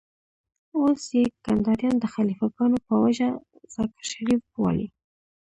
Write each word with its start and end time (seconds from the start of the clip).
اوس 0.77 1.03
يې 1.17 1.23
کنداريان 1.45 1.95
د 1.99 2.05
خليفه 2.13 2.47
ګانو 2.55 2.77
په 2.87 2.93
وجه 3.03 3.29
ذاکر 3.73 4.03
شريف 4.11 4.41
بولي. 4.53 4.87